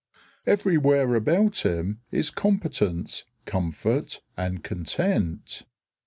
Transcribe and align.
Everywhere 0.47 1.13
about 1.13 1.57
him 1.63 2.01
is 2.09 2.31
competence, 2.31 3.23
comfort, 3.45 4.21
and 4.35 4.63
content. 4.63 5.61